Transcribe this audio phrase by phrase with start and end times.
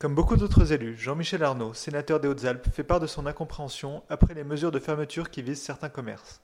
[0.00, 4.32] Comme beaucoup d'autres élus, Jean-Michel Arnaud, sénateur des Hautes-Alpes, fait part de son incompréhension après
[4.32, 6.40] les mesures de fermeture qui visent certains commerces.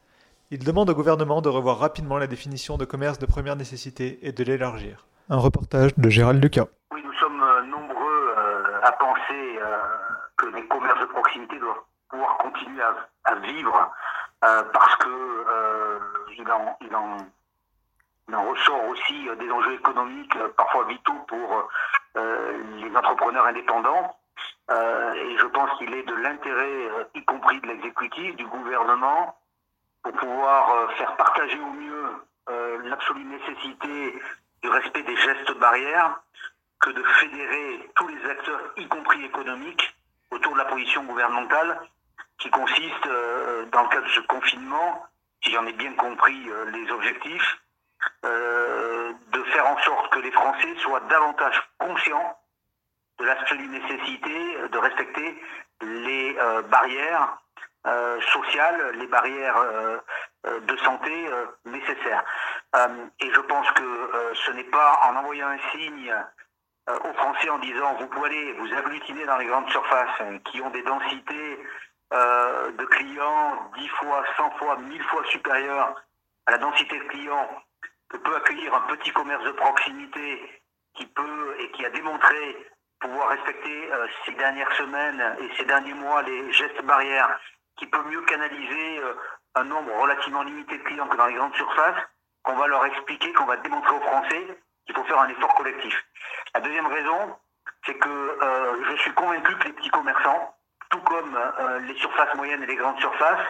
[0.51, 4.33] Il demande au gouvernement de revoir rapidement la définition de commerce de première nécessité et
[4.33, 5.07] de l'élargir.
[5.31, 6.67] Un reportage de Gérald Lucas.
[6.93, 9.79] Oui, nous sommes euh, nombreux euh, à penser euh,
[10.37, 13.91] que les commerces de proximité doivent pouvoir continuer à, à vivre
[14.45, 15.99] euh, parce que euh,
[16.39, 17.17] il, en, il, en,
[18.29, 21.71] il en ressort aussi des enjeux économiques parfois vitaux pour
[22.17, 24.17] les entrepreneurs indépendants.
[24.71, 29.39] Euh, et je pense qu'il est de l'intérêt, euh, y compris de l'exécutif, du gouvernement,
[30.03, 32.07] pour pouvoir euh, faire partager au mieux
[32.49, 34.21] euh, l'absolue nécessité
[34.63, 36.21] du respect des gestes barrières
[36.81, 39.95] que de fédérer tous les acteurs, y compris économiques,
[40.31, 41.81] autour de la position gouvernementale
[42.39, 45.07] qui consiste, euh, dans le cadre de ce confinement,
[45.43, 47.59] si j'en ai bien compris euh, les objectifs,
[48.27, 52.39] euh, de faire en sorte que les Français soient davantage conscients
[53.19, 55.43] de l'absolue nécessité de respecter
[55.81, 57.39] les euh, barrières
[57.87, 59.57] euh, sociales, les barrières
[60.45, 61.31] de santé
[61.65, 62.25] nécessaires.
[63.21, 66.15] Et je pense que ce n'est pas en envoyant un signe
[66.89, 70.71] aux Français en disant vous pouvez vous agglutiner dans les grandes surfaces euh, qui ont
[70.71, 71.59] des densités
[72.13, 76.01] de clients 10 fois, 100 fois, 1000 fois supérieures
[76.47, 77.49] à la densité de clients
[78.19, 80.63] peut accueillir un petit commerce de proximité
[80.95, 82.57] qui peut et qui a démontré
[83.01, 87.39] pouvoir respecter euh, ces dernières semaines et ces derniers mois les gestes barrières,
[87.77, 89.15] qui peut mieux canaliser euh,
[89.55, 92.03] un nombre relativement limité de clients que dans les grandes surfaces,
[92.43, 96.05] qu'on va leur expliquer, qu'on va démontrer aux Français qu'il faut faire un effort collectif.
[96.55, 97.37] La deuxième raison,
[97.85, 100.55] c'est que euh, je suis convaincu que les petits commerçants,
[100.91, 101.37] tout comme
[101.81, 103.45] les surfaces moyennes et les grandes surfaces,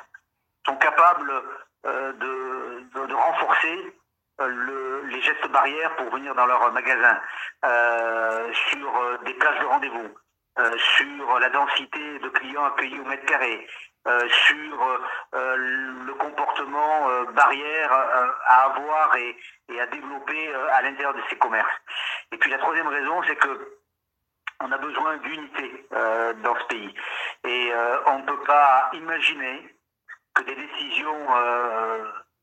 [0.65, 1.31] sont capables
[1.85, 3.95] de, renforcer
[4.39, 7.21] le, les gestes barrières pour venir dans leur magasin,
[7.65, 10.15] euh, sur euh, des places de rendez-vous,
[10.59, 13.67] euh, sur la densité de clients accueillis au mètre carré,
[14.07, 15.01] euh, sur
[15.35, 19.37] euh, le comportement euh, barrière euh, à avoir et,
[19.69, 21.77] et à développer euh, à l'intérieur de ces commerces.
[22.33, 23.79] Et puis la troisième raison, c'est que
[24.61, 26.95] on a besoin d'unité euh, dans ce pays.
[27.45, 29.77] Et euh, on ne peut pas imaginer
[30.35, 31.27] que des décisions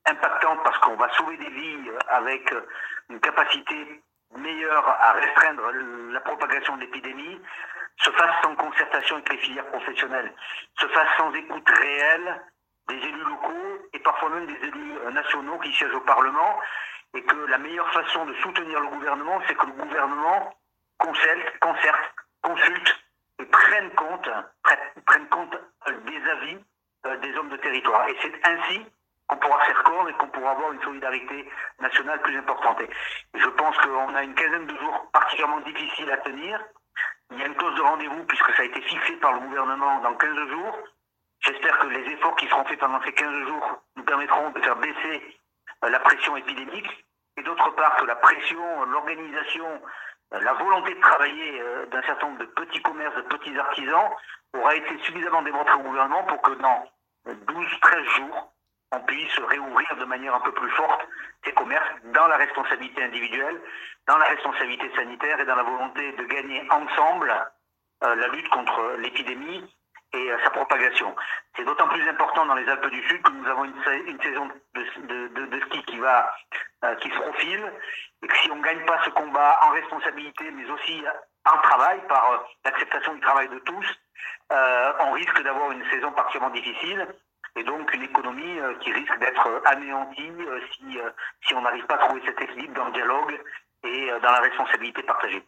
[0.08, 2.54] euh, impactantes, parce qu'on va sauver des vies avec
[3.10, 4.02] une capacité
[4.36, 5.72] meilleure à restreindre
[6.12, 7.40] la propagation de l'épidémie,
[7.98, 10.34] se fassent sans concertation avec les filières professionnelles,
[10.80, 12.42] se fassent sans écoute réelle
[12.90, 16.60] des élus locaux et parfois même des élus euh, nationaux qui siègent au Parlement,
[17.16, 20.54] et que la meilleure façon de soutenir le gouvernement, c'est que le gouvernement
[20.98, 22.96] concerte, concerte, consulte
[23.40, 24.30] et prenne compte,
[24.64, 25.56] prenne, prenne compte
[25.88, 26.58] euh, des avis
[27.06, 28.08] euh, des hommes de territoire.
[28.10, 28.86] Et c'est ainsi
[29.34, 31.50] qu'on pourra faire corps et qu'on pourra avoir une solidarité
[31.80, 32.82] nationale plus importante.
[33.34, 36.60] Je pense qu'on a une quinzaine de jours particulièrement difficiles à tenir.
[37.32, 40.02] Il y a une clause de rendez-vous puisque ça a été fixé par le gouvernement
[40.02, 40.78] dans 15 jours.
[41.40, 44.76] J'espère que les efforts qui seront faits pendant ces 15 jours nous permettront de faire
[44.76, 45.40] baisser
[45.84, 47.06] euh, la pression épidémique
[47.38, 49.68] et d'autre part que la pression, l'organisation,
[50.34, 54.12] euh, la volonté de travailler euh, d'un certain nombre de petits commerces, de petits artisans
[54.56, 56.88] aura été suffisamment démontrée au gouvernement pour que dans
[57.26, 58.53] 12-13 jours,
[58.94, 61.02] on puisse réouvrir de manière un peu plus forte
[61.44, 63.60] ces commerces dans la responsabilité individuelle,
[64.08, 67.32] dans la responsabilité sanitaire et dans la volonté de gagner ensemble
[68.04, 69.64] euh, la lutte contre l'épidémie
[70.14, 71.16] et euh, sa propagation.
[71.56, 74.22] C'est d'autant plus important dans les Alpes du Sud que nous avons une, sa- une
[74.22, 76.34] saison de, ski qui va
[76.86, 77.74] euh, qui se profile
[78.22, 81.04] et que si on ne gagne pas ce combat en responsabilité mais aussi
[81.46, 83.86] en travail par l'acceptation du travail de tous,
[84.52, 87.08] on risque d'avoir une saison particulièrement difficile
[87.56, 91.10] et donc une économie euh, qui risque d'être euh, anéantie euh, si, euh,
[91.46, 93.40] si on n'arrive pas à trouver cet équilibre dans le dialogue
[93.84, 95.44] et euh, dans la responsabilité partagée.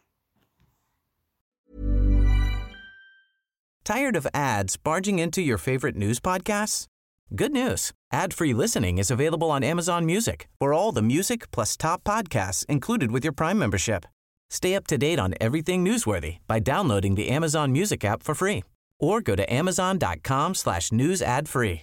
[3.84, 6.86] Tired of ads barging into your favorite news podcasts?
[7.34, 7.92] Good news.
[8.12, 13.10] Ad-free listening is available on Amazon Music for all the music plus top podcasts included
[13.10, 14.06] with your Prime membership.
[14.48, 18.62] Stay up to date on everything newsworthy by downloading the Amazon Music app for free
[19.00, 21.82] or go to amazon.com slash news ad free.